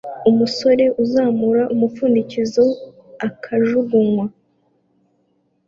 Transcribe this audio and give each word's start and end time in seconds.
Umusore 0.29 0.85
uzamura 1.03 1.63
umupfundikizo 1.73 2.65
akajugunywa 3.27 4.25